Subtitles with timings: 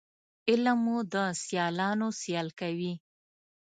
[0.49, 2.93] علم مو د سیالانو سیال کوي